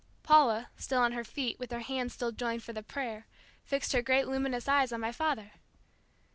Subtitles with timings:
[0.23, 3.27] Paula, still on her feet, with her hands still joined for the prayer,
[3.63, 5.51] fixed her great luminous eyes on my father.